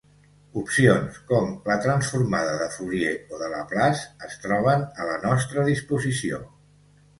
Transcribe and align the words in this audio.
Opcions 0.59 1.19
com 1.31 1.51
la 1.71 1.75
transformada 1.83 2.55
de 2.63 2.71
Fourier 2.77 3.13
o 3.37 3.43
de 3.43 3.51
Laplace 3.53 4.09
es 4.31 4.41
troben 4.49 4.89
a 5.05 5.09
la 5.13 5.21
nostra 5.29 5.69
disposició. 5.71 6.45